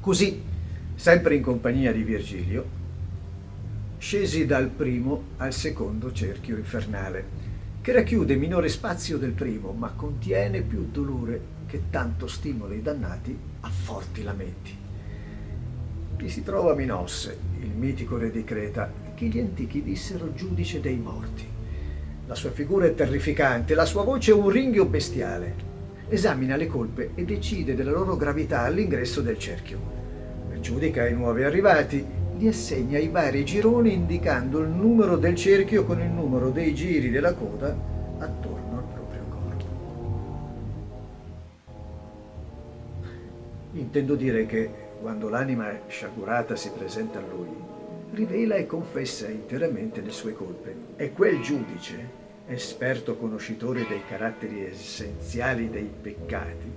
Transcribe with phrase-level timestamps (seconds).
[0.00, 0.42] Così,
[0.94, 2.78] sempre in compagnia di Virgilio,
[3.98, 7.48] scesi dal primo al secondo cerchio infernale,
[7.82, 13.38] che racchiude minore spazio del primo, ma contiene più dolore che tanto stimola i dannati
[13.60, 14.74] a forti lamenti.
[16.16, 20.96] Vi si trova Minosse, il mitico re di Creta, che gli antichi dissero giudice dei
[20.96, 21.46] morti.
[22.26, 25.68] La sua figura è terrificante, la sua voce è un ringhio bestiale.
[26.08, 29.99] Esamina le colpe e decide della loro gravità all'ingresso del cerchio.
[30.60, 32.04] Giudica i nuovi arrivati,
[32.36, 37.10] li assegna i vari gironi indicando il numero del cerchio con il numero dei giri
[37.10, 37.74] della coda
[38.18, 39.64] attorno al proprio corpo.
[43.72, 44.70] Intendo dire che
[45.00, 47.48] quando l'anima sciagurata si presenta a lui,
[48.12, 50.74] rivela e confessa interamente le sue colpe.
[50.96, 52.18] E quel giudice,
[52.48, 56.72] esperto conoscitore dei caratteri essenziali dei peccati,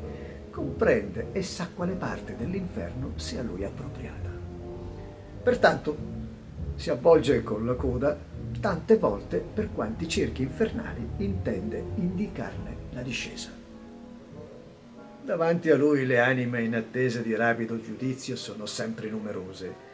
[0.53, 4.29] comprende e sa quale parte dell'inferno sia a lui appropriata.
[5.41, 5.97] Pertanto
[6.75, 8.17] si avvolge con la coda
[8.59, 13.49] tante volte per quanti cerchi infernali intende indicarne la discesa.
[15.23, 19.91] Davanti a lui le anime in attesa di rapido giudizio sono sempre numerose.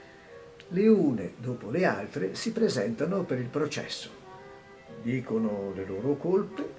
[0.69, 4.19] Le une dopo le altre si presentano per il processo
[5.01, 6.77] dicono le loro colpe,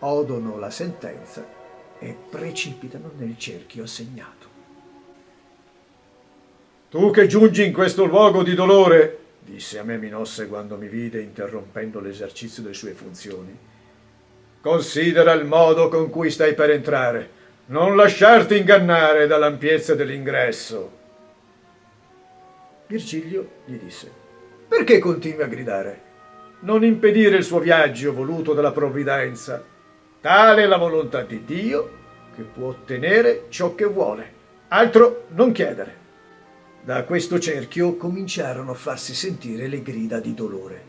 [0.00, 1.57] odono la sentenza
[1.98, 4.46] e precipitano nel cerchio assegnato.
[6.90, 11.20] Tu che giungi in questo luogo di dolore, disse a me Minosse quando mi vide
[11.20, 13.56] interrompendo l'esercizio delle sue funzioni,
[14.60, 17.36] considera il modo con cui stai per entrare.
[17.66, 20.96] Non lasciarti ingannare dall'ampiezza dell'ingresso.
[22.86, 24.10] Virgilio gli disse,
[24.66, 26.06] perché continui a gridare?
[26.60, 29.62] non impedire il suo viaggio voluto dalla provvidenza.
[30.20, 31.96] Tale è la volontà di Dio
[32.34, 34.32] che può ottenere ciò che vuole,
[34.66, 35.94] altro non chiedere.
[36.82, 40.82] Da questo cerchio cominciarono a farsi sentire le grida di dolore.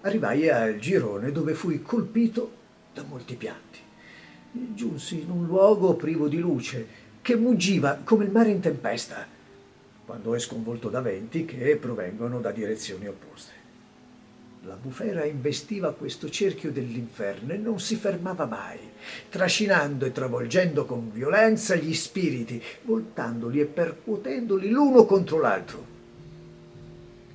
[0.00, 2.52] Arrivai al girone dove fui colpito
[2.94, 3.80] da molti pianti.
[4.50, 6.86] Giunsi in un luogo privo di luce
[7.20, 9.26] che muggiva come il mare in tempesta,
[10.06, 13.61] quando è sconvolto da venti che provengono da direzioni opposte.
[14.64, 18.78] La bufera investiva questo cerchio dell'inferno e non si fermava mai,
[19.28, 25.84] trascinando e travolgendo con violenza gli spiriti, voltandoli e percuotendoli l'uno contro l'altro.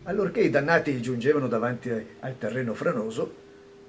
[0.04, 3.34] Allorché i dannati giungevano davanti al terreno franoso,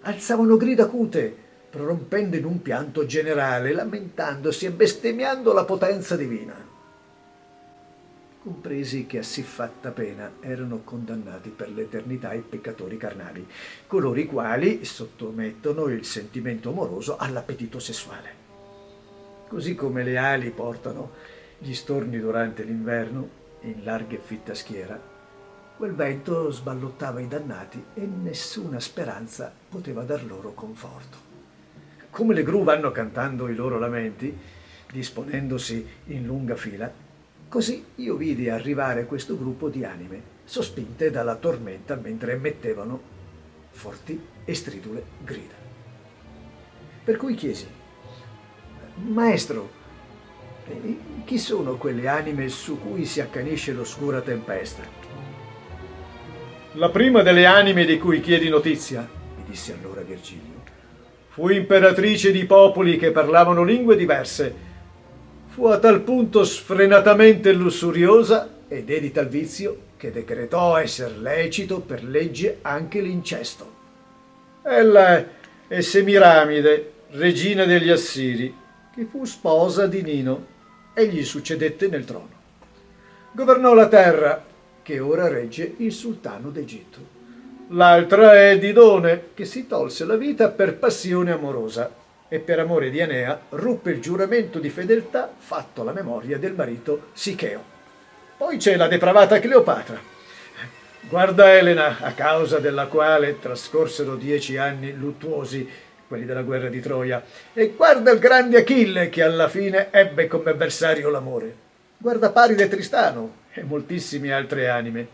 [0.01, 1.33] alzavano grida acute,
[1.71, 6.68] prorompendo in un pianto generale, lamentandosi e bestemmiando la potenza divina
[8.49, 13.47] compresi che a siffatta pena erano condannati per l'eternità i peccatori carnali,
[13.87, 18.47] coloro i quali sottomettono il sentimento amoroso all'appetito sessuale.
[19.49, 21.11] Così come le ali portano
[21.59, 23.29] gli storni durante l'inverno
[23.63, 24.99] in larga e fitta schiera,
[25.77, 31.19] quel vento sballottava i dannati e nessuna speranza poteva dar loro conforto.
[32.09, 34.35] Come le gru vanno cantando i loro lamenti,
[34.91, 37.07] disponendosi in lunga fila,
[37.49, 43.01] Così io vidi arrivare questo gruppo di anime, sospinte dalla tormenta mentre emettevano
[43.71, 45.55] forti e stridule grida.
[47.05, 47.67] Per cui chiesi,
[49.07, 49.71] Maestro,
[51.25, 54.83] chi sono quelle anime su cui si accanisce l'oscura tempesta?
[56.73, 60.63] La prima delle anime di cui chiedi notizia, mi disse allora Virgilio,
[61.29, 64.67] fu imperatrice di popoli che parlavano lingue diverse
[65.59, 72.05] fu a tal punto sfrenatamente lussuriosa e dedita al vizio che decretò esser lecito per
[72.05, 73.69] legge anche l'incesto.
[74.63, 75.25] Ella
[75.67, 78.55] è Semiramide, regina degli Assiri,
[78.95, 80.47] che fu sposa di Nino
[80.95, 82.31] e gli succedette nel trono.
[83.33, 84.45] Governò la terra,
[84.81, 86.99] che ora regge il sultano d'Egitto.
[87.71, 92.99] L'altra è Didone, che si tolse la vita per passione amorosa e per amore di
[92.99, 97.77] Enea ruppe il giuramento di fedeltà fatto alla memoria del marito Sicheo.
[98.37, 100.17] Poi c'è la depravata Cleopatra.
[101.09, 105.67] Guarda Elena, a causa della quale trascorsero dieci anni luttuosi,
[106.07, 107.23] quelli della guerra di Troia,
[107.55, 111.67] e guarda il grande Achille che alla fine ebbe come avversario l'amore.
[111.97, 115.09] Guarda Paride Tristano e moltissime altre anime,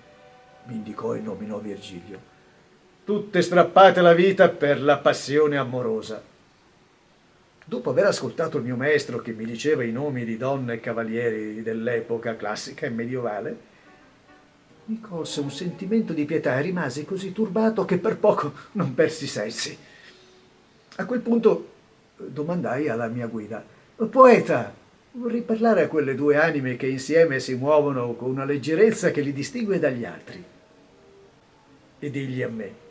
[0.64, 2.32] mi indicò e nominò Virgilio.
[3.04, 6.32] Tutte strappate la vita per la passione amorosa
[7.64, 11.62] Dopo aver ascoltato il mio maestro che mi diceva i nomi di donne e cavalieri
[11.62, 13.72] dell'epoca classica e medievale,
[14.86, 19.26] mi colse un sentimento di pietà e rimasi così turbato che per poco non persi
[19.26, 19.76] sensi.
[20.96, 21.70] A quel punto
[22.16, 23.64] domandai alla mia guida,
[24.10, 24.82] Poeta,
[25.16, 29.32] Vorrei parlare a quelle due anime che insieme si muovono con una leggerezza che li
[29.32, 30.42] distingue dagli altri.
[32.00, 32.83] E digli a me.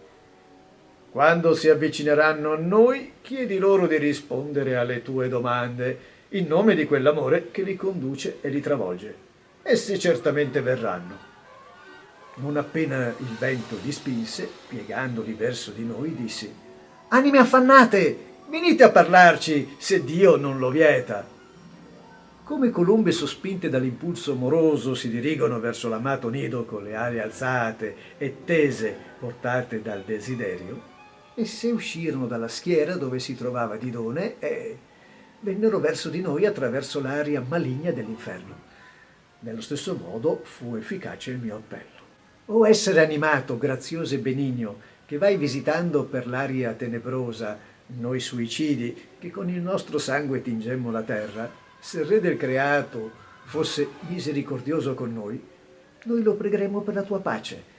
[1.14, 6.00] Quando si avvicineranno a noi, chiedi loro di rispondere alle tue domande
[6.30, 9.16] in nome di quell'amore che li conduce e li travolge.
[9.62, 11.16] Essi certamente verranno.
[12.38, 16.52] Non appena il vento li spinse, piegandoli verso di noi, dissi:
[17.10, 18.18] Anime affannate,
[18.50, 21.24] venite a parlarci se Dio non lo vieta.
[22.44, 28.38] Come colombe sospinte dall'impulso amoroso si dirigono verso l'amato nido con le ali alzate e
[28.44, 30.93] tese portate dal desiderio,
[31.36, 34.78] esse uscirono dalla schiera dove si trovava Didone e
[35.40, 38.72] vennero verso di noi attraverso l'aria maligna dell'inferno.
[39.40, 42.02] Nello stesso modo fu efficace il mio appello.
[42.46, 47.58] O essere animato, grazioso e benigno, che vai visitando per l'aria tenebrosa
[47.88, 53.12] noi suicidi, che con il nostro sangue tingemmo la terra, se il Re del creato
[53.44, 55.42] fosse misericordioso con noi,
[56.06, 57.72] noi lo pregheremo per la tua pace,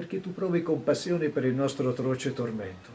[0.00, 2.88] perché tu provi compassione per il nostro atroce tormento.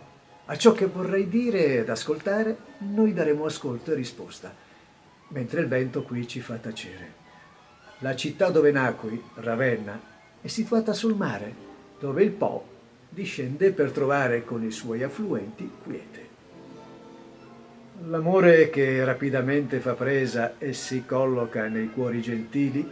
[0.45, 4.51] A ciò che vorrei dire ed ascoltare, noi daremo ascolto e risposta,
[5.27, 7.13] mentre il vento qui ci fa tacere.
[7.99, 10.01] La città dove nacqui, Ravenna,
[10.41, 11.53] è situata sul mare,
[11.99, 12.65] dove il Po
[13.07, 16.27] discende per trovare con i suoi affluenti quiete.
[18.07, 22.91] L'amore che rapidamente fa presa e si colloca nei cuori gentili,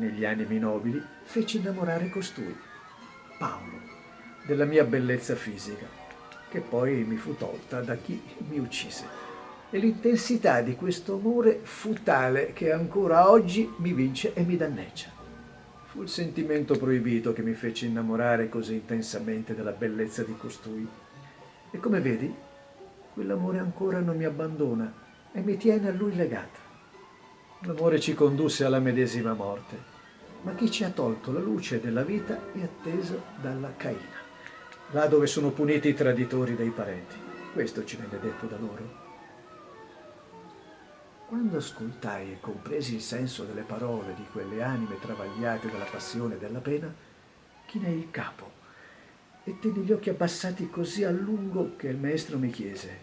[0.00, 2.72] negli animi nobili, fece innamorare costui,
[3.44, 3.78] Paolo,
[4.46, 5.86] della mia bellezza fisica
[6.48, 8.18] che poi mi fu tolta da chi
[8.48, 9.04] mi uccise.
[9.68, 15.08] E l'intensità di questo amore fu tale che ancora oggi mi vince e mi danneggia.
[15.86, 20.88] Fu il sentimento proibito che mi fece innamorare così intensamente della bellezza di costui.
[21.70, 22.34] E come vedi,
[23.12, 24.90] quell'amore ancora non mi abbandona
[25.32, 26.60] e mi tiene a lui legata.
[27.60, 29.93] L'amore ci condusse alla medesima morte,
[30.44, 34.24] ma chi ci ha tolto la luce della vita è atteso dalla Caina
[34.94, 37.16] là dove sono puniti i traditori dei parenti.
[37.52, 39.02] Questo ci venne detto da loro.
[41.26, 46.38] Quando ascoltai e compresi il senso delle parole di quelle anime travagliate dalla passione e
[46.38, 46.92] dalla pena,
[47.66, 48.62] chinai il capo
[49.42, 52.98] e tenni gli occhi abbassati così a lungo che il maestro mi chiese: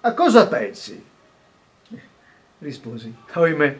[0.00, 1.02] A cosa pensi?
[2.58, 3.78] Risposi: Oimè,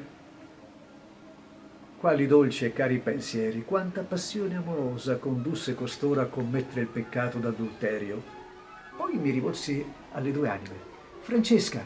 [1.98, 8.22] quali dolci e cari pensieri, quanta passione amorosa condusse costoro a commettere il peccato d'adulterio.
[8.96, 10.76] Poi mi rivolsi alle due anime.
[11.22, 11.84] Francesca,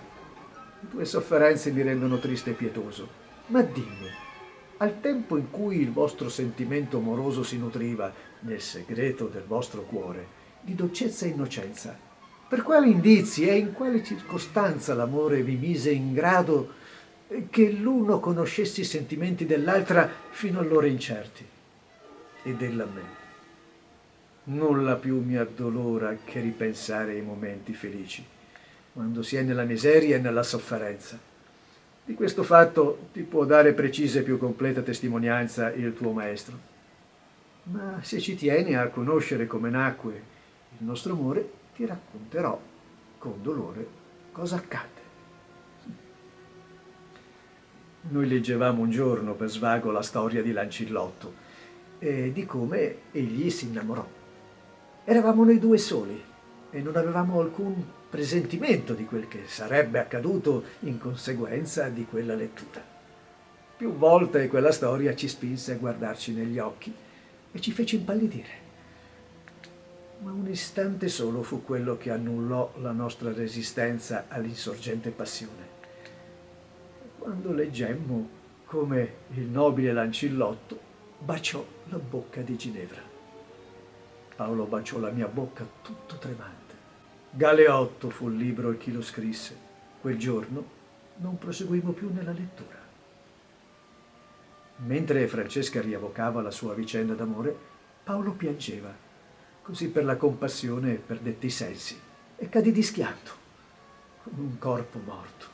[0.80, 3.08] le tue sofferenze mi rendono triste e pietoso,
[3.46, 4.08] ma dimmi,
[4.76, 10.40] al tempo in cui il vostro sentimento amoroso si nutriva nel segreto del vostro cuore
[10.60, 11.98] di dolcezza e innocenza,
[12.48, 16.80] per quali indizi e in quale circostanza l'amore vi mise in grado
[17.50, 21.46] che l'uno conoscesse i sentimenti dell'altra fino allora incerti.
[22.43, 23.20] Ed ella a me.
[24.44, 28.25] Nulla più mi addolora che ripensare ai momenti felici,
[28.93, 31.19] quando si è nella miseria e nella sofferenza.
[32.05, 36.58] Di questo fatto ti può dare precisa e più completa testimonianza il tuo maestro.
[37.64, 40.23] Ma se ci tieni a conoscere come nacque
[40.79, 42.61] il nostro amore, ti racconterò
[43.19, 43.87] con dolore
[44.32, 45.01] cosa accadde.
[48.04, 51.50] Noi leggevamo un giorno per svago la storia di Lancillotto
[52.00, 54.04] e di come egli si innamorò.
[55.04, 56.20] Eravamo noi due soli
[56.72, 57.80] e non avevamo alcun
[58.10, 62.82] presentimento di quel che sarebbe accaduto in conseguenza di quella lettura.
[63.76, 66.92] Più volte quella storia ci spinse a guardarci negli occhi
[67.52, 68.60] e ci fece impallidire.
[70.22, 75.71] Ma un istante solo fu quello che annullò la nostra resistenza all'insorgente passione
[77.22, 78.29] quando leggemmo
[78.64, 80.76] come il nobile Lancillotto
[81.20, 83.00] baciò la bocca di Ginevra.
[84.34, 86.74] Paolo baciò la mia bocca tutto tremante.
[87.31, 89.56] Galeotto fu il libro e chi lo scrisse.
[90.00, 90.64] Quel giorno
[91.19, 92.81] non proseguimmo più nella lettura.
[94.79, 97.56] Mentre Francesca riavocava la sua vicenda d'amore,
[98.02, 98.93] Paolo piangeva,
[99.62, 101.96] così per la compassione perdetti i sensi
[102.34, 103.31] e cadì di schianto,
[104.24, 105.51] come un corpo morto.